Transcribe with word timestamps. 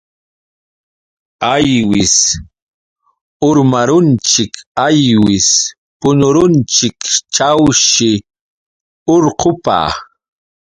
Aywis 1.53 2.15
urmarunchik 3.49 4.53
aywis 4.85 5.47
puñurunchik 5.99 6.99
chayshi 7.35 8.11
urqupa. 9.13 9.79